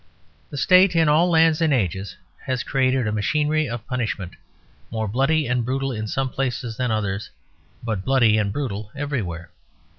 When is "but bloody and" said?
7.83-8.51